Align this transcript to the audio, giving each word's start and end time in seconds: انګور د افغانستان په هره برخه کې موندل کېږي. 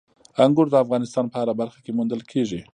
انګور 0.43 0.67
د 0.71 0.75
افغانستان 0.83 1.25
په 1.29 1.35
هره 1.41 1.53
برخه 1.61 1.79
کې 1.85 1.91
موندل 1.97 2.21
کېږي. 2.31 2.61